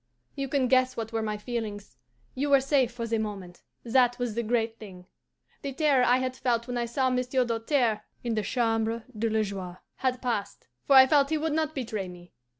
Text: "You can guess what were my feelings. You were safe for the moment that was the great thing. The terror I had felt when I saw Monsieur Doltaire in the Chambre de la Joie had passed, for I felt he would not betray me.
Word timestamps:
"You 0.35 0.47
can 0.47 0.67
guess 0.67 0.97
what 0.97 1.13
were 1.13 1.21
my 1.21 1.37
feelings. 1.37 1.95
You 2.33 2.49
were 2.49 2.59
safe 2.59 2.91
for 2.91 3.05
the 3.05 3.19
moment 3.19 3.61
that 3.83 4.17
was 4.17 4.33
the 4.33 4.41
great 4.41 4.79
thing. 4.79 5.05
The 5.61 5.73
terror 5.73 6.03
I 6.03 6.17
had 6.17 6.35
felt 6.35 6.65
when 6.65 6.75
I 6.79 6.87
saw 6.87 7.11
Monsieur 7.11 7.45
Doltaire 7.45 8.01
in 8.23 8.33
the 8.33 8.41
Chambre 8.41 9.05
de 9.15 9.29
la 9.29 9.43
Joie 9.43 9.77
had 9.97 10.19
passed, 10.19 10.67
for 10.87 10.95
I 10.95 11.05
felt 11.05 11.29
he 11.29 11.37
would 11.37 11.53
not 11.53 11.75
betray 11.75 12.07
me. 12.07 12.33